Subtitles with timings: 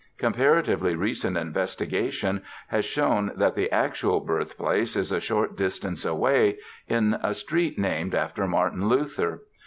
[0.17, 7.19] Comparatively recent investigation has shown that the actual birthplace is a short distance away, in
[7.21, 9.43] a street named after Martin Luther.